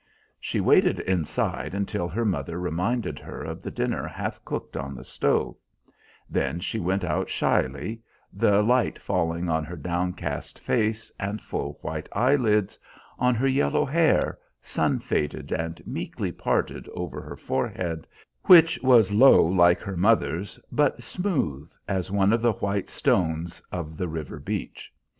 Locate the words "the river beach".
23.97-24.91